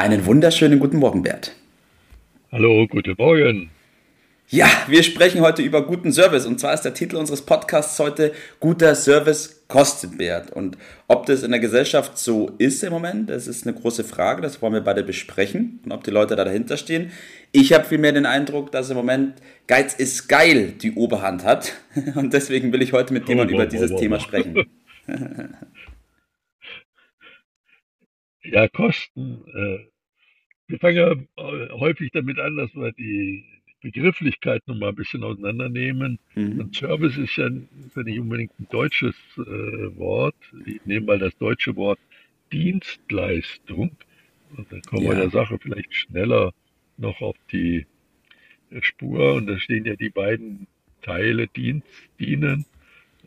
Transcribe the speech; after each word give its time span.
Einen 0.00 0.24
wunderschönen 0.24 0.78
guten 0.78 0.96
Morgen, 0.96 1.22
Bert. 1.22 1.54
Hallo, 2.50 2.86
guten 2.86 3.16
Morgen. 3.18 3.68
Ja, 4.48 4.66
wir 4.88 5.02
sprechen 5.02 5.42
heute 5.42 5.60
über 5.60 5.86
guten 5.86 6.10
Service 6.10 6.46
und 6.46 6.58
zwar 6.58 6.72
ist 6.72 6.86
der 6.86 6.94
Titel 6.94 7.16
unseres 7.16 7.42
Podcasts 7.42 7.98
heute 7.98 8.32
Guter 8.60 8.94
Service 8.94 9.62
kostet 9.68 10.16
Bert. 10.16 10.52
Und 10.52 10.78
ob 11.06 11.26
das 11.26 11.42
in 11.42 11.50
der 11.50 11.60
Gesellschaft 11.60 12.16
so 12.16 12.50
ist 12.56 12.82
im 12.82 12.94
Moment, 12.94 13.28
das 13.28 13.46
ist 13.46 13.66
eine 13.66 13.78
große 13.78 14.02
Frage, 14.02 14.40
das 14.40 14.62
wollen 14.62 14.72
wir 14.72 14.80
beide 14.80 15.02
besprechen 15.02 15.80
und 15.84 15.92
ob 15.92 16.02
die 16.02 16.10
Leute 16.10 16.34
da 16.34 16.46
dahinter 16.46 16.78
stehen. 16.78 17.10
Ich 17.52 17.74
habe 17.74 17.84
vielmehr 17.84 18.12
den 18.12 18.24
Eindruck, 18.24 18.72
dass 18.72 18.88
im 18.88 18.96
Moment 18.96 19.34
Geiz 19.66 19.92
ist 19.92 20.30
geil 20.30 20.72
die 20.80 20.92
Oberhand 20.92 21.44
hat 21.44 21.74
und 22.14 22.32
deswegen 22.32 22.72
will 22.72 22.80
ich 22.80 22.94
heute 22.94 23.12
mit 23.12 23.28
dir 23.28 23.36
mal 23.36 23.50
über 23.50 23.66
dieses 23.66 23.94
Thema 23.96 24.18
sprechen. 24.18 24.64
Ja, 28.50 28.68
Kosten. 28.68 29.44
Äh, 29.54 29.86
wir 30.66 30.78
fangen 30.78 30.96
ja 30.96 31.12
äh, 31.12 31.70
häufig 31.70 32.10
damit 32.12 32.38
an, 32.38 32.56
dass 32.56 32.74
wir 32.74 32.92
die 32.92 33.44
Begrifflichkeit 33.80 34.66
noch 34.66 34.76
mal 34.76 34.90
ein 34.90 34.94
bisschen 34.94 35.22
auseinandernehmen. 35.22 36.18
Mhm. 36.34 36.60
Und 36.60 36.76
Service 36.76 37.16
ist 37.16 37.36
ja, 37.36 37.46
ist 37.46 37.96
ja, 37.96 38.02
nicht 38.02 38.20
unbedingt 38.20 38.58
ein 38.58 38.66
deutsches 38.70 39.14
äh, 39.36 39.96
Wort. 39.96 40.36
Ich 40.66 40.84
nehme 40.84 41.06
mal 41.06 41.18
das 41.18 41.36
deutsche 41.38 41.76
Wort 41.76 41.98
Dienstleistung. 42.52 43.96
Und 44.56 44.72
dann 44.72 44.82
kommen 44.82 45.04
ja. 45.04 45.10
wir 45.10 45.16
der 45.16 45.30
Sache 45.30 45.58
vielleicht 45.58 45.94
schneller 45.94 46.52
noch 46.96 47.20
auf 47.20 47.36
die 47.52 47.86
äh, 48.70 48.82
Spur. 48.82 49.34
Und 49.34 49.46
da 49.46 49.58
stehen 49.58 49.84
ja 49.84 49.96
die 49.96 50.10
beiden 50.10 50.66
Teile 51.02 51.46
Dienst, 51.46 51.86
dienen 52.18 52.66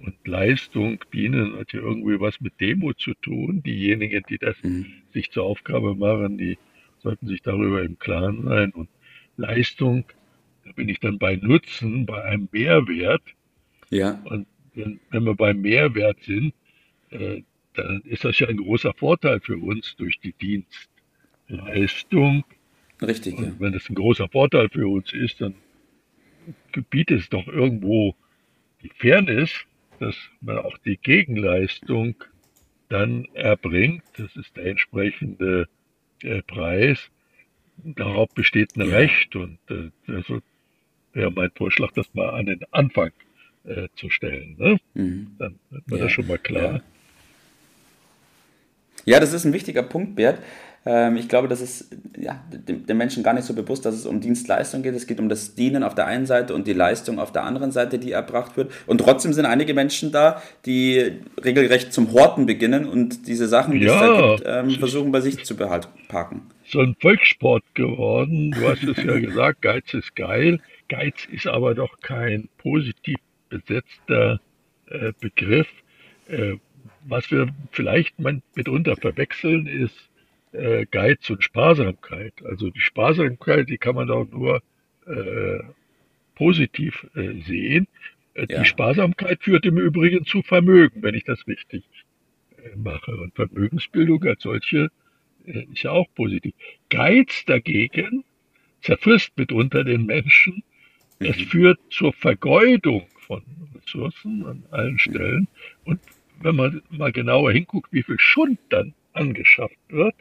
und 0.03 0.15
Leistung 0.27 0.99
dienen, 1.13 1.57
hat 1.57 1.71
ja 1.71 1.79
irgendwie 1.79 2.19
was 2.19 2.41
mit 2.41 2.59
Demo 2.59 2.91
zu 2.93 3.13
tun. 3.15 3.63
Diejenigen, 3.63 4.21
die 4.29 4.37
das 4.37 4.61
mhm. 4.61 4.85
sich 5.13 5.31
zur 5.31 5.45
Aufgabe 5.45 5.95
machen, 5.95 6.37
die 6.37 6.57
sollten 6.99 7.27
sich 7.27 7.41
darüber 7.41 7.81
im 7.83 7.97
Klaren 7.99 8.43
sein. 8.43 8.71
Und 8.71 8.89
Leistung, 9.37 10.03
da 10.65 10.73
bin 10.73 10.89
ich 10.89 10.99
dann 10.99 11.19
bei 11.19 11.37
Nutzen, 11.37 12.05
bei 12.05 12.21
einem 12.23 12.49
Mehrwert. 12.51 13.23
Ja. 13.89 14.21
Und 14.25 14.45
wenn, 14.75 14.99
wenn 15.09 15.23
wir 15.23 15.35
beim 15.35 15.61
Mehrwert 15.61 16.21
sind, 16.23 16.53
äh, 17.11 17.43
dann 17.73 18.01
ist 18.01 18.25
das 18.25 18.37
ja 18.39 18.49
ein 18.49 18.57
großer 18.57 18.93
Vorteil 18.93 19.39
für 19.39 19.57
uns 19.57 19.95
durch 19.95 20.19
die 20.19 20.33
Dienstleistung. 20.33 22.43
Richtig. 23.01 23.37
Und 23.37 23.45
ja. 23.45 23.53
wenn 23.59 23.71
das 23.71 23.89
ein 23.89 23.95
großer 23.95 24.27
Vorteil 24.27 24.67
für 24.69 24.87
uns 24.87 25.13
ist, 25.13 25.39
dann 25.39 25.55
gebietet 26.73 27.21
es 27.21 27.29
doch 27.29 27.47
irgendwo 27.47 28.17
die 28.81 28.89
Fairness, 28.89 29.65
dass 29.99 30.15
man 30.41 30.57
auch 30.59 30.77
die 30.79 30.97
Gegenleistung 30.97 32.15
dann 32.89 33.25
erbringt. 33.33 34.03
Das 34.17 34.35
ist 34.35 34.55
der 34.55 34.65
entsprechende 34.65 35.67
äh, 36.21 36.41
Preis. 36.43 37.09
Darauf 37.77 38.29
besteht 38.33 38.75
ein 38.75 38.87
ja. 38.87 38.97
Recht 38.97 39.35
und 39.35 39.57
äh, 39.69 39.89
also 40.07 40.41
wäre 41.13 41.31
mein 41.31 41.51
Vorschlag, 41.51 41.91
das 41.93 42.13
mal 42.13 42.29
an 42.29 42.45
den 42.45 42.61
Anfang 42.71 43.11
äh, 43.65 43.87
zu 43.95 44.09
stellen. 44.09 44.55
Ne? 44.57 44.79
Mhm. 44.93 45.35
Dann 45.39 45.59
wird 45.69 45.87
man 45.87 45.99
ja. 45.99 46.05
das 46.05 46.13
schon 46.13 46.27
mal 46.27 46.37
klar. 46.37 46.73
Ja. 46.75 46.81
Ja, 49.05 49.19
das 49.19 49.33
ist 49.33 49.45
ein 49.45 49.53
wichtiger 49.53 49.83
Punkt, 49.83 50.15
Bert. 50.15 50.39
Ähm, 50.85 51.15
ich 51.15 51.29
glaube, 51.29 51.47
das 51.47 51.61
ist 51.61 51.95
ja, 52.17 52.43
dem, 52.51 52.97
Menschen 52.97 53.23
gar 53.23 53.33
nicht 53.33 53.45
so 53.45 53.53
bewusst, 53.53 53.85
dass 53.85 53.95
es 53.95 54.05
um 54.05 54.19
Dienstleistung 54.19 54.83
geht. 54.83 54.93
Es 54.93 55.07
geht 55.07 55.19
um 55.19 55.29
das 55.29 55.55
Dienen 55.55 55.83
auf 55.83 55.95
der 55.95 56.07
einen 56.07 56.25
Seite 56.25 56.53
und 56.53 56.67
die 56.67 56.73
Leistung 56.73 57.19
auf 57.19 57.31
der 57.31 57.43
anderen 57.43 57.71
Seite, 57.71 57.99
die 57.99 58.11
erbracht 58.11 58.57
wird. 58.57 58.71
Und 58.85 58.99
trotzdem 58.99 59.31
sind 59.33 59.45
einige 59.45 59.73
Menschen 59.73 60.11
da, 60.11 60.41
die 60.65 61.19
regelrecht 61.43 61.93
zum 61.93 62.11
Horten 62.11 62.45
beginnen 62.45 62.85
und 62.85 63.27
diese 63.27 63.47
Sachen, 63.47 63.79
die 63.79 63.85
ja, 63.85 63.93
es 63.93 63.99
da 63.99 64.35
gibt, 64.35 64.71
ähm, 64.73 64.79
versuchen 64.79 65.11
bei 65.11 65.21
sich 65.21 65.45
zu 65.45 65.55
behalten, 65.55 65.87
parken. 66.09 66.41
So 66.65 66.79
ein 66.79 66.95
Volkssport 66.99 67.63
geworden. 67.75 68.51
Du 68.51 68.67
hast 68.67 68.83
es 68.83 68.97
ja 69.03 69.19
gesagt, 69.19 69.61
Geiz 69.61 69.93
ist 69.93 70.15
geil. 70.15 70.59
Geiz 70.89 71.15
ist 71.31 71.47
aber 71.47 71.75
doch 71.75 71.99
kein 72.01 72.49
positiv 72.57 73.17
besetzter 73.49 74.41
äh, 74.89 75.13
Begriff. 75.19 75.67
Was 77.05 77.29
wir 77.31 77.53
vielleicht 77.71 78.15
mitunter 78.19 78.95
verwechseln, 78.95 79.67
ist 79.67 80.09
äh, 80.53 80.85
Geiz 80.89 81.29
und 81.29 81.43
Sparsamkeit. 81.43 82.33
Also 82.45 82.69
die 82.69 82.79
Sparsamkeit, 82.79 83.69
die 83.69 83.77
kann 83.77 83.95
man 83.95 84.07
doch 84.07 84.25
nur 84.29 84.61
äh, 85.07 85.59
positiv 86.35 87.07
äh, 87.15 87.41
sehen. 87.41 87.87
Äh, 88.33 88.47
ja. 88.49 88.61
Die 88.61 88.65
Sparsamkeit 88.65 89.43
führt 89.43 89.65
im 89.65 89.77
Übrigen 89.77 90.25
zu 90.25 90.41
Vermögen, 90.41 91.01
wenn 91.03 91.15
ich 91.15 91.23
das 91.23 91.45
richtig 91.47 91.83
äh, 92.57 92.75
mache. 92.75 93.15
Und 93.15 93.35
Vermögensbildung 93.35 94.23
als 94.23 94.43
solche 94.43 94.89
äh, 95.45 95.65
ist 95.71 95.83
ja 95.83 95.91
auch 95.91 96.07
positiv. 96.15 96.53
Geiz 96.89 97.43
dagegen 97.45 98.23
zerfrisst 98.81 99.37
mitunter 99.37 99.83
den 99.83 100.05
Menschen. 100.05 100.63
Mhm. 101.19 101.25
Es 101.25 101.41
führt 101.41 101.79
zur 101.89 102.13
Vergeudung 102.13 103.07
von 103.17 103.43
Ressourcen 103.75 104.45
an 104.45 104.63
allen 104.71 104.99
Stellen. 104.99 105.47
Und 105.85 105.99
wenn 106.43 106.55
man 106.55 106.81
mal 106.89 107.11
genauer 107.11 107.51
hinguckt, 107.51 107.91
wie 107.91 108.03
viel 108.03 108.19
Schund 108.19 108.59
dann 108.69 108.93
angeschafft 109.13 109.77
wird, 109.89 110.15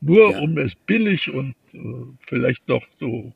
nur 0.00 0.32
ja. 0.32 0.38
um 0.38 0.56
es 0.58 0.74
billig 0.86 1.30
und 1.30 1.54
äh, 1.72 1.78
vielleicht 2.26 2.66
noch 2.68 2.84
so 2.98 3.32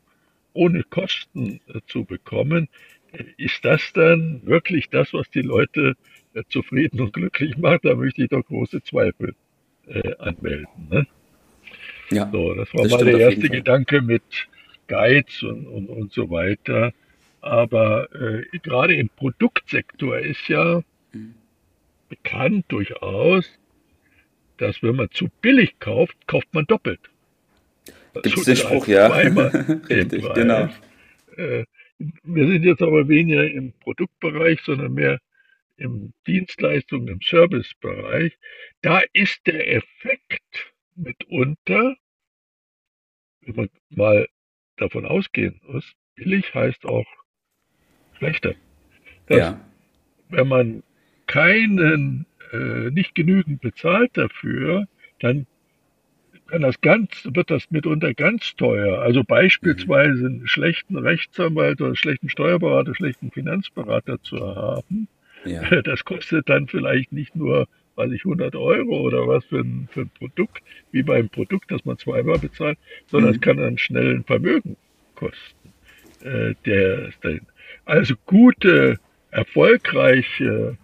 ohne 0.53 0.83
Kosten 0.85 1.61
äh, 1.69 1.81
zu 1.87 2.05
bekommen, 2.05 2.69
äh, 3.13 3.25
ist 3.37 3.65
das 3.65 3.93
dann 3.93 4.41
wirklich 4.45 4.89
das, 4.91 5.13
was 5.13 5.29
die 5.31 5.43
Leute 5.43 5.97
äh, 6.35 6.43
zufrieden 6.49 7.01
und 7.01 7.13
glücklich 7.13 7.57
macht? 7.57 7.85
Da 7.85 7.95
möchte 7.95 8.23
ich 8.23 8.29
doch 8.29 8.45
große 8.45 8.83
Zweifel 8.83 9.35
äh, 9.87 10.15
anmelden. 10.19 10.89
Ne? 10.91 11.07
Ja, 12.11 12.31
so, 12.31 12.55
das 12.55 12.73
war 12.75 12.85
das 12.85 12.93
mal 12.93 13.05
der 13.05 13.19
erste 13.19 13.49
Gedanke 13.49 14.03
mit 14.03 14.23
Geiz 14.87 15.43
und, 15.43 15.67
und, 15.67 15.89
und 15.89 16.13
so 16.13 16.31
weiter. 16.31 16.93
Aber 17.41 18.09
äh, 18.15 18.45
gerade 18.59 18.95
im 18.95 19.09
Produktsektor 19.09 20.19
ist 20.19 20.49
ja 20.49 20.83
mhm. 21.13 21.35
Bekannt 22.13 22.67
durchaus, 22.69 23.59
dass 24.59 24.83
wenn 24.83 24.97
man 24.97 25.11
zu 25.13 25.31
billig 25.41 25.79
kauft, 25.79 26.15
kauft 26.27 26.53
man 26.53 26.67
doppelt. 26.67 27.01
Gibt 28.23 28.37
es 28.37 28.45
den 28.45 28.57
Spruch, 28.57 28.87
ja. 28.87 29.07
Richtig, 29.89 30.23
genau. 30.35 30.69
Äh, 31.37 31.65
wir 31.99 32.47
sind 32.49 32.65
jetzt 32.65 32.83
aber 32.83 33.09
weniger 33.09 33.51
im 33.51 33.73
Produktbereich, 33.81 34.61
sondern 34.61 34.93
mehr 34.93 35.21
im 35.79 36.13
Dienstleistung, 36.27 37.09
im 37.09 37.21
Servicebereich. 37.23 38.37
Da 38.83 39.01
ist 39.15 39.41
der 39.47 39.73
Effekt 39.73 40.75
mitunter, 40.95 41.97
wenn 43.41 43.57
man 43.57 43.71
mal 43.89 44.29
davon 44.77 45.07
ausgehen 45.07 45.59
muss, 45.65 45.95
billig 46.15 46.53
heißt 46.55 46.85
auch 46.85 47.07
schlechter. 48.19 48.55
Dass, 49.29 49.39
ja. 49.39 49.69
Wenn 50.29 50.49
man 50.49 50.83
keinen 51.33 52.27
äh, 52.53 52.91
nicht 52.91 53.15
genügend 53.15 53.63
bezahlt 53.63 54.11
dafür, 54.19 54.87
dann 55.21 55.47
das 56.51 56.79
ganz, 56.83 57.27
wird 57.33 57.51
das 57.51 57.71
mitunter 57.71 58.13
ganz 58.13 58.55
teuer. 58.57 59.01
Also 59.01 59.25
beispielsweise 59.25 60.27
einen 60.27 60.47
schlechten 60.47 60.99
Rechtsanwalt 60.99 61.81
oder 61.81 61.87
einen 61.87 61.97
schlechten 61.97 62.29
Steuerberater, 62.29 62.89
einen 62.89 62.95
schlechten 62.97 63.31
Finanzberater 63.31 64.23
zu 64.23 64.39
haben. 64.39 65.09
Ja. 65.47 65.63
Das 65.83 66.05
kostet 66.05 66.51
dann 66.51 66.69
vielleicht 66.69 67.13
nicht 67.13 67.35
nur, 67.35 67.67
weiß 67.95 68.13
ich, 68.13 68.27
100 68.27 68.55
Euro 68.55 69.01
oder 69.01 69.27
was 69.27 69.43
für 69.47 69.61
ein, 69.61 69.89
für 69.91 70.03
ein 70.03 70.11
Produkt, 70.11 70.63
wie 70.91 71.03
beim 71.03 71.31
Produkt, 71.31 71.71
das 71.71 71.83
man 71.87 71.97
zweimal 71.97 72.39
bezahlt, 72.39 72.77
sondern 73.07 73.31
mhm. 73.31 73.37
es 73.37 73.41
kann 73.41 73.57
dann 73.57 73.79
schnell 73.79 74.17
ein 74.17 74.25
Vermögen 74.25 74.77
kosten. 75.15 75.73
Äh, 76.23 76.55
der, 76.67 77.09
also 77.87 78.15
gute, 78.27 78.99
erfolgreiche 79.31 80.77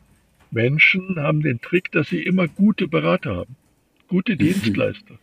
Menschen 0.50 1.16
haben 1.16 1.42
den 1.42 1.60
Trick, 1.60 1.92
dass 1.92 2.08
sie 2.08 2.22
immer 2.22 2.48
gute 2.48 2.88
Berater 2.88 3.36
haben, 3.36 3.56
gute 4.08 4.32
mhm. 4.32 4.38
Dienstleister. 4.38 5.18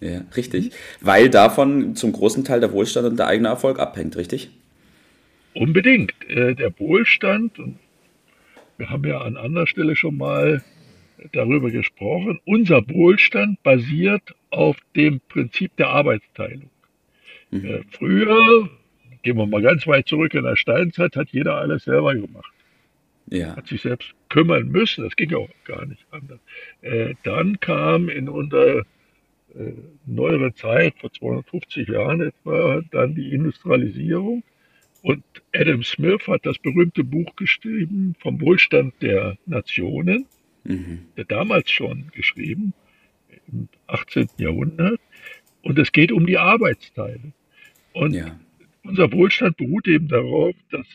Ja, 0.00 0.22
richtig. 0.36 0.72
Weil 1.00 1.30
davon 1.30 1.94
zum 1.94 2.12
großen 2.12 2.44
Teil 2.44 2.60
der 2.60 2.72
Wohlstand 2.72 3.06
und 3.06 3.18
der 3.18 3.28
eigene 3.28 3.48
Erfolg 3.48 3.78
abhängt, 3.78 4.16
richtig? 4.16 4.50
Unbedingt. 5.54 6.12
Äh, 6.28 6.54
der 6.54 6.78
Wohlstand, 6.80 7.58
und 7.58 7.78
wir 8.78 8.90
haben 8.90 9.04
ja 9.04 9.20
an 9.20 9.36
anderer 9.36 9.68
Stelle 9.68 9.94
schon 9.94 10.16
mal 10.16 10.64
darüber 11.30 11.70
gesprochen, 11.70 12.40
unser 12.44 12.88
Wohlstand 12.88 13.62
basiert 13.62 14.34
auf 14.50 14.76
dem 14.96 15.20
Prinzip 15.28 15.76
der 15.76 15.90
Arbeitsteilung. 15.90 16.70
Mhm. 17.50 17.64
Äh, 17.64 17.82
früher, 17.92 18.68
gehen 19.22 19.36
wir 19.36 19.46
mal 19.46 19.62
ganz 19.62 19.86
weit 19.86 20.08
zurück 20.08 20.34
in 20.34 20.42
der 20.42 20.56
Steinzeit, 20.56 21.14
hat 21.14 21.28
jeder 21.30 21.56
alles 21.56 21.84
selber 21.84 22.14
gemacht. 22.14 22.52
Ja. 23.26 23.56
Hat 23.56 23.68
sich 23.68 23.82
selbst 23.82 24.14
kümmern 24.28 24.68
müssen, 24.68 25.04
das 25.04 25.16
ging 25.16 25.32
auch 25.34 25.48
gar 25.64 25.86
nicht 25.86 26.04
anders. 26.10 26.40
Äh, 26.82 27.14
dann 27.22 27.60
kam 27.60 28.08
in 28.08 28.28
unserer 28.28 28.84
äh, 29.54 29.72
neuere 30.06 30.54
Zeit, 30.54 30.94
vor 30.98 31.12
250 31.12 31.88
Jahren 31.88 32.20
etwa, 32.20 32.82
dann 32.90 33.14
die 33.14 33.32
Industrialisierung. 33.32 34.42
Und 35.02 35.24
Adam 35.54 35.82
Smith 35.82 36.26
hat 36.26 36.46
das 36.46 36.58
berühmte 36.58 37.04
Buch 37.04 37.34
geschrieben 37.36 38.14
vom 38.20 38.40
Wohlstand 38.40 38.94
der 39.02 39.36
Nationen, 39.46 40.26
mhm. 40.64 41.06
der 41.16 41.24
damals 41.24 41.70
schon 41.70 42.10
geschrieben, 42.12 42.72
im 43.52 43.68
18. 43.88 44.28
Jahrhundert. 44.38 45.00
Und 45.62 45.78
es 45.78 45.92
geht 45.92 46.12
um 46.12 46.26
die 46.26 46.38
Arbeitsteile. 46.38 47.32
Und 47.92 48.14
ja. 48.14 48.38
unser 48.84 49.12
Wohlstand 49.12 49.56
beruht 49.56 49.86
eben 49.86 50.08
darauf, 50.08 50.54
dass 50.70 50.86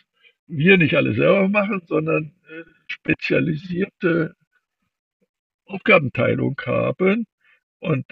wir 0.48 0.78
nicht 0.78 0.96
alle 0.96 1.14
selber 1.14 1.48
machen, 1.48 1.82
sondern 1.86 2.32
äh, 2.50 2.64
spezialisierte 2.88 4.36
Aufgabenteilung 5.66 6.60
haben. 6.66 7.28
Und 7.80 8.06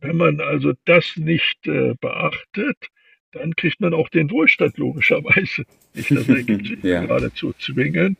wenn 0.00 0.16
man 0.16 0.40
also 0.40 0.72
das 0.84 1.16
nicht 1.16 1.66
äh, 1.66 1.94
beachtet, 2.00 2.76
dann 3.32 3.54
kriegt 3.56 3.80
man 3.80 3.92
auch 3.92 4.08
den 4.08 4.30
Wohlstand 4.30 4.78
logischerweise 4.78 5.64
nicht. 5.94 6.10
Das 6.10 6.28
ergibt 6.28 6.66
sich 6.66 6.78
ja. 6.82 7.02
geradezu 7.02 7.52
zwingen. 7.54 8.16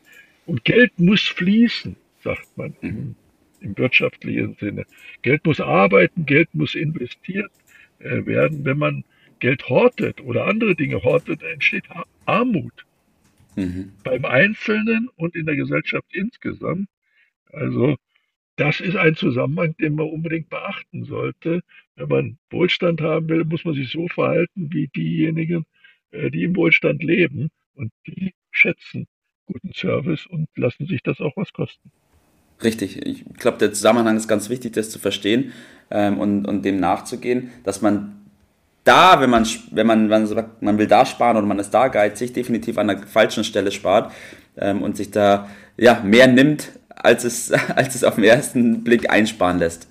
Und 0.46 0.64
Geld 0.64 0.98
muss 0.98 1.22
fließen, 1.22 1.96
sagt 2.22 2.56
man 2.56 2.76
im, 2.81 2.90
mhm. 2.90 3.16
im, 3.60 3.78
wirtschaftlichen 3.78 4.56
Sinne. 4.60 4.84
Geld 5.22 5.44
muss 5.44 5.60
arbeiten, 5.60 6.26
Geld 6.26 6.54
muss 6.54 6.75
investiert 6.75 7.50
äh, 7.98 8.25
werden. 8.26 8.64
Wenn 8.64 8.78
man 8.78 9.04
Geld 9.38 9.69
hortet 9.69 10.20
oder 10.20 10.46
andere 10.46 10.75
Dinge 10.75 11.02
hortet, 11.02 11.43
entsteht 11.43 11.84
Armut. 12.25 12.87
Mhm. 13.56 13.93
Beim 14.05 14.25
Einzelnen 14.25 15.08
und 15.17 15.35
in 15.35 15.47
der 15.47 15.56
Gesellschaft 15.56 16.06
insgesamt. 16.12 16.88
Also 17.50 17.97
das 18.56 18.81
ist 18.81 18.97
ein 18.97 19.17
Zusammenhang, 19.17 19.76
den 19.79 19.94
man 19.94 20.08
unbedingt 20.08 20.49
beachten 20.49 21.05
sollte. 21.05 21.62
Wenn 21.97 22.08
man 22.08 22.38
Wohlstand 22.50 23.00
haben 23.00 23.29
will, 23.29 23.44
muss 23.44 23.64
man 23.64 23.75
sich 23.75 23.91
so 23.91 24.08
verhalten 24.08 24.73
wie 24.73 24.88
diejenigen, 24.88 25.64
äh, 26.11 26.31
die 26.31 26.44
im 26.44 26.56
Wohlstand 26.56 27.03
leben. 27.03 27.50
Und 27.75 27.93
die 28.06 28.35
schätzen 28.50 29.06
guten 29.47 29.73
Service 29.75 30.26
und 30.26 30.49
lassen 30.56 30.87
sich 30.87 31.03
das 31.03 31.20
auch 31.20 31.37
was 31.37 31.53
kosten. 31.53 31.91
Richtig. 32.62 33.05
Ich 33.05 33.25
glaube, 33.35 33.58
der 33.58 33.73
Zusammenhang 33.73 34.17
ist 34.17 34.29
ganz 34.29 34.49
wichtig, 34.49 34.73
das 34.73 34.91
zu 34.91 34.99
verstehen 34.99 35.53
ähm, 35.91 36.19
und, 36.19 36.47
und 36.47 36.64
dem 36.64 36.79
nachzugehen, 36.79 37.50
dass 37.64 37.82
man 37.82 38.16
da, 38.87 39.21
wenn 39.21 39.31
man, 39.31 39.47
wenn 39.73 39.87
man, 39.87 40.09
man 40.09 40.27
sagt, 40.27 40.62
man 40.62 40.79
will 40.79 40.87
da 40.87 41.05
sparen 41.05 41.37
oder 41.37 41.47
man 41.47 41.59
ist 41.59 41.71
da 41.71 41.88
geizig, 41.88 42.33
definitiv 42.33 42.79
an 42.79 42.88
der 42.88 42.99
falschen 42.99 43.44
Stelle 43.44 43.73
spart 43.73 44.12
ähm, 44.56 44.83
und 44.83 44.97
sich 44.97 45.11
da 45.11 45.49
ja, 45.77 46.00
mehr 46.05 46.27
nimmt, 46.27 46.73
als 46.88 47.25
es, 47.25 47.53
als 47.77 47.94
es 47.94 48.05
auf 48.05 48.15
den 48.15 48.25
ersten 48.25 48.85
Blick 48.85 49.11
einsparen 49.11 49.59
lässt. 49.59 49.88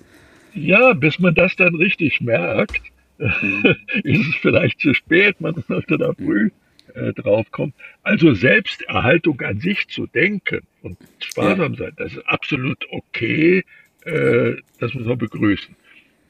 Ja, 0.54 0.94
bis 0.94 1.18
man 1.18 1.34
das 1.34 1.54
dann 1.56 1.74
richtig 1.74 2.20
merkt, 2.20 2.80
mhm. 3.18 3.76
ist 4.02 4.28
es 4.28 4.34
vielleicht 4.36 4.80
zu 4.80 4.94
spät, 4.94 5.40
man 5.40 5.54
sollte 5.68 5.98
da 5.98 6.12
früh 6.14 6.50
äh, 6.94 7.12
drauf 7.12 7.50
kommen. 7.50 7.74
Also 8.02 8.32
Selbsterhaltung 8.32 9.40
an 9.42 9.60
sich 9.60 9.88
zu 9.88 10.06
denken 10.06 10.60
und 10.82 10.96
sparsam 11.18 11.74
ja. 11.74 11.78
sein, 11.78 11.92
das 11.96 12.12
ist 12.12 12.26
absolut 12.26 12.78
okay, 12.90 13.62
äh, 14.06 14.54
das 14.80 14.94
muss 14.94 15.04
man 15.04 15.18
begrüßen. 15.18 15.76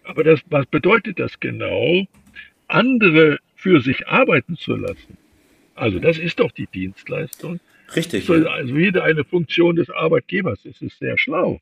Aber 0.02 0.24
das, 0.24 0.40
was 0.50 0.66
bedeutet 0.66 1.18
das 1.18 1.38
genau? 1.40 2.06
Andere 2.68 3.38
für 3.54 3.80
sich 3.80 4.08
arbeiten 4.08 4.56
zu 4.56 4.76
lassen. 4.76 5.16
Also 5.74 5.98
das 5.98 6.18
ist 6.18 6.40
doch 6.40 6.50
die 6.52 6.66
Dienstleistung. 6.66 7.60
Richtig. 7.94 8.26
Ja. 8.28 8.34
Also 8.46 8.74
wieder 8.74 9.04
eine 9.04 9.24
Funktion 9.24 9.76
des 9.76 9.90
Arbeitgebers. 9.90 10.64
Es 10.64 10.82
ist 10.82 10.98
sehr 10.98 11.18
schlau. 11.18 11.60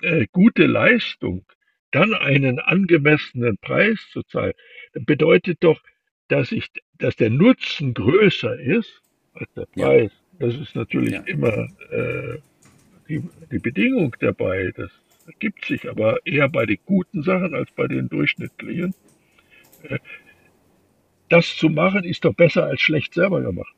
Äh, 0.00 0.26
gute 0.32 0.66
Leistung, 0.66 1.44
dann 1.92 2.14
einen 2.14 2.58
angemessenen 2.58 3.58
Preis 3.58 3.98
zu 4.10 4.22
zahlen, 4.22 4.54
bedeutet 4.94 5.58
doch, 5.60 5.80
dass 6.28 6.50
ich, 6.50 6.68
dass 6.98 7.14
der 7.16 7.30
Nutzen 7.30 7.94
größer 7.94 8.58
ist 8.58 9.02
als 9.34 9.52
der 9.54 9.66
Preis. 9.66 10.10
Ja. 10.10 10.46
Das 10.46 10.56
ist 10.56 10.74
natürlich 10.74 11.12
ja. 11.12 11.20
immer 11.20 11.68
äh, 11.90 12.38
die, 13.08 13.22
die 13.50 13.58
Bedingung 13.58 14.16
dabei. 14.18 14.72
Das 14.74 14.90
ergibt 15.26 15.64
sich 15.66 15.88
aber 15.88 16.18
eher 16.24 16.48
bei 16.48 16.66
den 16.66 16.78
guten 16.84 17.22
Sachen 17.22 17.54
als 17.54 17.70
bei 17.70 17.86
den 17.86 18.08
durchschnittlichen. 18.08 18.94
Äh, 19.84 19.98
das 21.32 21.56
zu 21.56 21.68
machen, 21.68 22.04
ist 22.04 22.24
doch 22.24 22.34
besser 22.34 22.64
als 22.64 22.80
schlecht 22.80 23.14
selber 23.14 23.40
gemacht. 23.40 23.74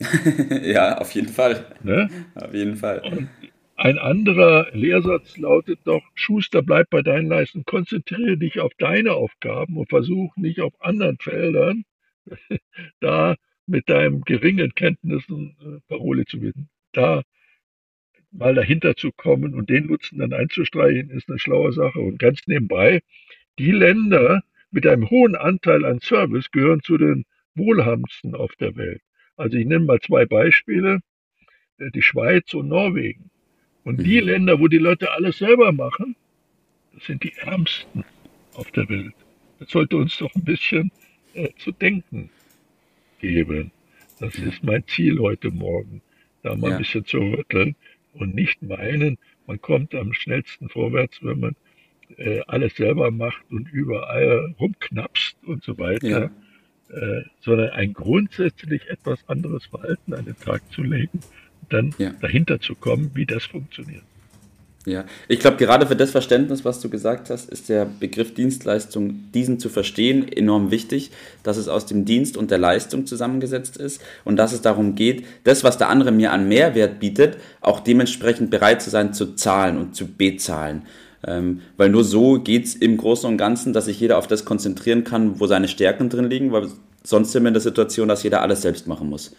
ja, 0.62 0.98
auf 0.98 1.12
jeden 1.12 1.28
Fall. 1.28 1.64
Ne? 1.82 2.10
Auf 2.34 2.52
jeden 2.54 2.76
Fall. 2.76 3.00
Und 3.00 3.28
ein 3.76 3.98
anderer 3.98 4.68
Lehrsatz 4.72 5.36
lautet 5.36 5.80
doch, 5.84 6.02
Schuster, 6.14 6.62
bleib 6.62 6.90
bei 6.90 7.02
deinen 7.02 7.28
Leisten, 7.28 7.64
konzentriere 7.64 8.36
dich 8.36 8.60
auf 8.60 8.72
deine 8.78 9.12
Aufgaben 9.14 9.76
und 9.76 9.88
versuch 9.88 10.36
nicht 10.36 10.60
auf 10.60 10.72
anderen 10.80 11.18
Feldern 11.18 11.84
da 13.00 13.36
mit 13.66 13.88
deinem 13.88 14.22
geringen 14.22 14.74
Kenntnissen 14.74 15.56
äh, 15.60 15.80
Parole 15.88 16.24
zu 16.26 16.42
werden. 16.42 16.68
Da 16.92 17.22
mal 18.30 18.54
dahinter 18.54 18.96
zu 18.96 19.12
kommen 19.12 19.54
und 19.54 19.70
den 19.70 19.86
Nutzen 19.86 20.18
dann 20.18 20.32
einzustreichen, 20.32 21.10
ist 21.10 21.28
eine 21.28 21.38
schlaue 21.38 21.72
Sache. 21.72 22.00
Und 22.00 22.18
ganz 22.18 22.46
nebenbei, 22.46 23.02
die 23.58 23.72
Länder, 23.72 24.42
mit 24.72 24.86
einem 24.86 25.08
hohen 25.10 25.36
Anteil 25.36 25.84
an 25.84 26.00
Service 26.00 26.50
gehören 26.50 26.82
zu 26.82 26.98
den 26.98 27.24
wohlhabendsten 27.54 28.34
auf 28.34 28.54
der 28.56 28.74
Welt. 28.76 29.02
Also 29.36 29.56
ich 29.56 29.66
nenne 29.66 29.84
mal 29.84 30.00
zwei 30.00 30.26
Beispiele, 30.26 31.00
äh, 31.78 31.90
die 31.90 32.02
Schweiz 32.02 32.52
und 32.54 32.68
Norwegen. 32.68 33.30
Und 33.84 34.02
die 34.02 34.20
mhm. 34.20 34.28
Länder, 34.28 34.60
wo 34.60 34.68
die 34.68 34.78
Leute 34.78 35.12
alles 35.12 35.38
selber 35.38 35.72
machen, 35.72 36.16
das 36.94 37.04
sind 37.04 37.22
die 37.22 37.32
ärmsten 37.36 38.04
auf 38.54 38.70
der 38.72 38.88
Welt. 38.88 39.14
Das 39.58 39.70
sollte 39.70 39.96
uns 39.96 40.16
doch 40.18 40.34
ein 40.34 40.44
bisschen 40.44 40.90
äh, 41.34 41.48
zu 41.56 41.72
denken 41.72 42.30
geben. 43.20 43.70
Das 44.20 44.36
ist 44.36 44.62
mein 44.62 44.86
Ziel 44.86 45.18
heute 45.18 45.50
Morgen, 45.50 46.00
da 46.42 46.54
mal 46.54 46.68
ja. 46.68 46.76
ein 46.76 46.82
bisschen 46.82 47.04
zu 47.04 47.18
rütteln 47.18 47.74
und 48.14 48.34
nicht 48.34 48.62
meinen, 48.62 49.18
man 49.46 49.60
kommt 49.60 49.94
am 49.94 50.12
schnellsten 50.12 50.68
vorwärts, 50.68 51.18
wenn 51.22 51.40
man 51.40 51.56
äh, 52.16 52.40
alles 52.46 52.74
selber 52.76 53.10
macht 53.10 53.42
und 53.50 53.70
überall 53.72 54.54
rumknapst 54.58 55.36
und 55.46 55.62
so 55.62 55.78
weiter, 55.78 56.30
ja. 56.90 56.96
äh, 56.96 57.24
sondern 57.40 57.70
ein 57.70 57.92
grundsätzlich 57.92 58.88
etwas 58.88 59.18
anderes 59.28 59.64
Verhalten 59.66 60.14
an 60.14 60.24
den 60.24 60.38
Tag 60.38 60.62
zu 60.72 60.82
legen 60.82 61.20
dann 61.72 61.94
ja. 61.98 62.10
dahinter 62.20 62.60
zu 62.60 62.74
kommen, 62.74 63.10
wie 63.14 63.26
das 63.26 63.44
funktioniert. 63.44 64.02
Ja, 64.84 65.04
ich 65.28 65.38
glaube, 65.38 65.58
gerade 65.58 65.86
für 65.86 65.94
das 65.94 66.10
Verständnis, 66.10 66.64
was 66.64 66.80
du 66.80 66.90
gesagt 66.90 67.30
hast, 67.30 67.48
ist 67.50 67.68
der 67.68 67.84
Begriff 67.84 68.34
Dienstleistung, 68.34 69.30
diesen 69.32 69.60
zu 69.60 69.68
verstehen, 69.68 70.26
enorm 70.26 70.72
wichtig, 70.72 71.12
dass 71.44 71.56
es 71.56 71.68
aus 71.68 71.86
dem 71.86 72.04
Dienst 72.04 72.36
und 72.36 72.50
der 72.50 72.58
Leistung 72.58 73.06
zusammengesetzt 73.06 73.76
ist 73.76 74.02
und 74.24 74.36
dass 74.36 74.52
es 74.52 74.60
darum 74.60 74.96
geht, 74.96 75.24
das, 75.44 75.62
was 75.62 75.78
der 75.78 75.88
andere 75.88 76.10
mir 76.10 76.32
an 76.32 76.48
Mehrwert 76.48 76.98
bietet, 76.98 77.38
auch 77.60 77.78
dementsprechend 77.78 78.50
bereit 78.50 78.82
zu 78.82 78.90
sein, 78.90 79.14
zu 79.14 79.36
zahlen 79.36 79.78
und 79.78 79.94
zu 79.94 80.08
bezahlen. 80.08 80.82
Ähm, 81.26 81.60
weil 81.76 81.90
nur 81.90 82.04
so 82.04 82.40
geht 82.40 82.64
es 82.64 82.74
im 82.74 82.96
Großen 82.96 83.28
und 83.28 83.36
Ganzen, 83.36 83.72
dass 83.72 83.84
sich 83.84 84.00
jeder 84.00 84.18
auf 84.18 84.26
das 84.26 84.44
konzentrieren 84.44 85.04
kann, 85.04 85.38
wo 85.38 85.46
seine 85.46 85.68
Stärken 85.68 86.08
drin 86.08 86.28
liegen, 86.28 86.52
weil 86.52 86.68
sonst 87.04 87.32
sind 87.32 87.44
wir 87.44 87.48
in 87.48 87.54
der 87.54 87.60
Situation, 87.60 88.08
dass 88.08 88.22
jeder 88.22 88.42
alles 88.42 88.62
selbst 88.62 88.88
machen 88.88 89.08
muss. 89.08 89.36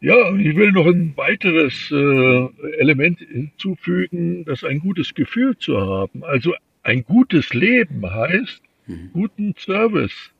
Ja, 0.00 0.34
ich 0.34 0.56
will 0.56 0.72
noch 0.72 0.86
ein 0.86 1.12
weiteres 1.16 1.90
äh, 1.92 2.76
Element 2.78 3.20
hinzufügen, 3.20 4.44
das 4.44 4.64
ein 4.64 4.80
gutes 4.80 5.14
Gefühl 5.14 5.56
zu 5.58 5.80
haben. 5.80 6.24
Also 6.24 6.54
ein 6.82 7.04
gutes 7.04 7.54
Leben 7.54 8.04
heißt, 8.04 8.62
mhm. 8.86 9.10
guten 9.12 9.54
Service 9.56 10.32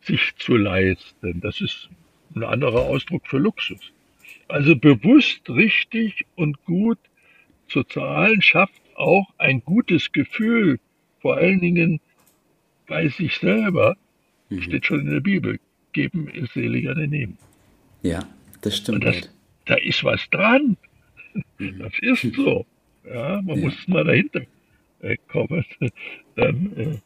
sich 0.00 0.34
zu 0.36 0.56
leisten. 0.56 1.40
Das 1.40 1.60
ist 1.60 1.88
ein 2.34 2.42
anderer 2.42 2.80
Ausdruck 2.80 3.26
für 3.26 3.38
Luxus. 3.38 3.92
Also 4.48 4.74
bewusst 4.74 5.48
richtig 5.48 6.26
und 6.34 6.64
gut 6.64 6.98
zu 7.68 7.84
zahlen 7.84 8.42
schafft 8.42 8.81
auch 9.02 9.26
ein 9.38 9.62
gutes 9.64 10.12
Gefühl, 10.12 10.78
vor 11.20 11.36
allen 11.36 11.60
Dingen 11.60 12.00
bei 12.86 13.08
sich 13.08 13.36
selber, 13.38 13.96
mhm. 14.48 14.62
steht 14.62 14.86
schon 14.86 15.00
in 15.00 15.10
der 15.10 15.20
Bibel, 15.20 15.58
geben 15.92 16.28
ist 16.28 16.54
seliger 16.54 16.94
denn 16.94 17.10
nehmen. 17.10 17.38
Ja, 18.02 18.20
das 18.60 18.76
stimmt. 18.78 19.04
Das, 19.04 19.14
halt. 19.14 19.30
Da 19.66 19.74
ist 19.76 20.02
was 20.04 20.28
dran. 20.30 20.76
Mhm. 21.58 21.78
Das 21.78 21.92
ist 22.00 22.34
so. 22.34 22.66
Ja, 23.04 23.40
man 23.42 23.58
ja. 23.58 23.64
muss 23.64 23.88
mal 23.88 24.04
dahinter 24.04 24.42
äh, 25.00 25.16
kommen. 25.28 25.64
Dann 26.36 26.76
äh, 26.76 26.98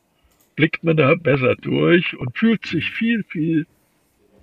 blickt 0.54 0.84
man 0.84 0.96
da 0.96 1.14
besser 1.14 1.56
durch 1.56 2.16
und 2.16 2.36
fühlt 2.36 2.66
sich 2.66 2.90
viel, 2.90 3.24
viel 3.24 3.66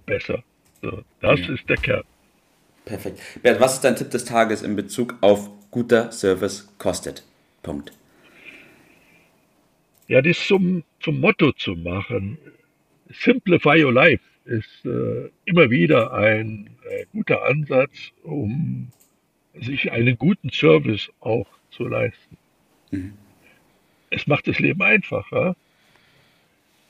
besser. 0.05 0.43
So, 0.81 1.03
das 1.21 1.39
ja. 1.39 1.53
ist 1.53 1.69
der 1.69 1.77
Kern. 1.77 2.03
Perfekt. 2.85 3.19
Bert, 3.41 3.61
was 3.61 3.75
ist 3.75 3.83
dein 3.83 3.95
Tipp 3.95 4.11
des 4.11 4.25
Tages 4.25 4.61
in 4.61 4.75
Bezug 4.75 5.15
auf 5.21 5.49
guter 5.71 6.11
Service 6.11 6.69
kostet? 6.77 7.23
Punkt. 7.63 7.91
ja, 10.07 10.21
das 10.21 10.45
zum, 10.45 10.83
zum 10.99 11.19
Motto 11.19 11.51
zu 11.53 11.75
machen. 11.75 12.37
Simplify 13.09 13.83
your 13.83 13.93
life 13.93 14.23
ist 14.45 14.85
äh, 14.85 15.29
immer 15.45 15.69
wieder 15.69 16.13
ein 16.13 16.69
äh, 16.89 17.05
guter 17.11 17.45
Ansatz, 17.45 18.11
um 18.23 18.91
sich 19.53 19.91
einen 19.91 20.17
guten 20.17 20.49
Service 20.51 21.09
auch 21.19 21.47
zu 21.71 21.87
leisten. 21.87 22.37
Mhm. 22.91 23.13
Es 24.09 24.27
macht 24.27 24.47
das 24.47 24.59
Leben 24.59 24.81
einfacher, 24.81 25.55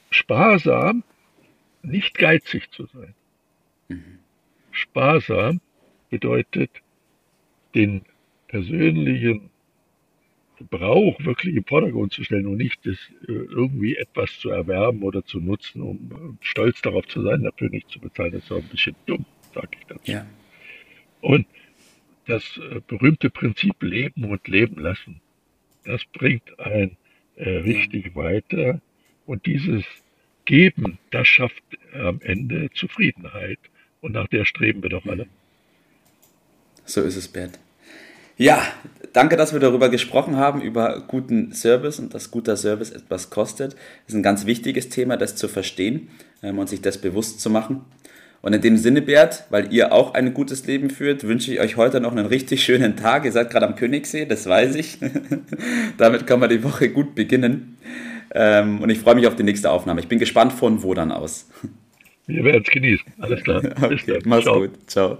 sparsam, 0.10 1.04
nicht 1.84 2.18
geizig 2.18 2.72
zu 2.72 2.88
sein. 2.88 3.14
Mhm. 3.90 4.20
Sparsam 4.72 5.62
bedeutet, 6.10 6.72
den 7.76 8.04
persönlichen 8.48 9.50
Gebrauch 10.70 11.20
wirklich 11.24 11.56
im 11.56 11.64
Vordergrund 11.66 12.14
zu 12.14 12.24
stellen 12.24 12.48
und 12.48 12.58
nicht 12.58 12.86
das, 12.86 12.98
äh, 13.28 13.32
irgendwie 13.32 13.96
etwas 13.96 14.40
zu 14.40 14.50
erwerben 14.50 15.04
oder 15.04 15.26
zu 15.26 15.40
nutzen, 15.40 15.82
um 15.82 16.38
stolz 16.42 16.82
darauf 16.82 17.08
zu 17.08 17.22
sein, 17.22 17.44
dafür 17.44 17.70
nicht 17.70 17.90
zu 17.90 18.00
bezahlen. 18.00 18.32
Das 18.34 18.44
ist 18.44 18.52
auch 18.52 18.58
ein 18.58 18.70
bisschen 18.70 18.96
dumm, 19.06 19.26
sage 19.54 19.70
ich 19.80 19.86
dazu. 19.88 20.12
Ja. 20.12 20.26
Und 21.22 21.48
das 22.26 22.44
äh, 22.58 22.82
berühmte 22.88 23.30
Prinzip 23.30 23.82
Leben 23.82 24.26
und 24.26 24.48
Leben 24.48 24.82
lassen, 24.82 25.22
das 25.86 26.04
bringt 26.06 26.60
ein 26.60 26.98
äh, 27.36 27.50
richtig 27.50 28.16
weiter. 28.16 28.82
Und 29.26 29.46
dieses 29.46 29.84
Geben, 30.46 30.98
das 31.12 31.28
schafft 31.28 31.64
am 31.94 32.20
Ende 32.22 32.70
Zufriedenheit. 32.74 33.60
Und 34.02 34.14
nach 34.14 34.28
der 34.28 34.46
streben 34.46 34.84
wir 34.84 34.90
doch 34.90 35.06
alle. 35.06 35.28
So 36.86 37.02
ist 37.02 37.16
es, 37.16 37.28
Bert. 37.28 37.60
Ja, 38.38 38.62
danke, 39.14 39.38
dass 39.38 39.54
wir 39.54 39.60
darüber 39.60 39.90
gesprochen 39.90 40.38
haben, 40.38 40.62
über 40.62 41.04
guten 41.08 41.54
Service 41.54 42.00
und 42.00 42.14
dass 42.14 42.32
guter 42.32 42.58
Service 42.58 42.92
etwas 42.92 43.30
kostet. 43.30 43.74
Das 43.74 44.10
ist 44.10 44.16
ein 44.16 44.24
ganz 44.24 44.46
wichtiges 44.46 44.90
Thema, 44.90 45.18
das 45.18 45.36
zu 45.36 45.48
verstehen 45.48 46.10
ähm, 46.42 46.60
und 46.60 46.68
sich 46.68 46.82
das 46.82 46.98
bewusst 46.98 47.40
zu 47.40 47.50
machen. 47.50 47.82
Und 48.42 48.54
in 48.54 48.62
dem 48.62 48.76
Sinne, 48.76 49.02
Bert, 49.02 49.46
weil 49.52 49.72
ihr 49.72 49.94
auch 49.94 50.16
ein 50.16 50.34
gutes 50.34 50.68
Leben 50.68 50.90
führt, 50.90 51.26
wünsche 51.26 51.54
ich 51.54 51.62
euch 51.62 51.78
heute 51.78 52.02
noch 52.02 52.12
einen 52.12 52.26
richtig 52.26 52.62
schönen 52.62 52.98
Tag. 52.98 53.24
Ihr 53.24 53.32
seid 53.32 53.50
gerade 53.50 53.66
am 53.66 53.76
Königssee, 53.76 54.26
das 54.26 54.48
weiß 54.48 54.76
ich. 54.76 54.98
Damit 55.98 56.28
kann 56.28 56.42
man 56.42 56.50
die 56.50 56.62
Woche 56.62 56.90
gut 56.90 57.16
beginnen. 57.16 57.78
Ähm, 58.36 58.82
und 58.82 58.90
ich 58.90 59.00
freue 59.00 59.16
mich 59.16 59.28
auf 59.28 59.36
die 59.36 59.44
nächste 59.44 59.72
Aufnahme. 59.72 60.02
Ich 60.02 60.10
bin 60.10 60.20
gespannt 60.20 60.52
von 60.52 60.84
wo 60.84 60.94
dann 60.94 61.12
aus. 61.12 61.50
Wir 62.28 62.44
werden 62.44 62.64
es 62.66 62.72
genießen. 62.72 63.14
Alles 63.20 63.44
klar. 63.44 63.62
Okay, 63.82 64.20
mach's 64.26 64.44
Ciao. 64.44 64.60
gut. 64.60 64.72
Ciao. 64.88 65.20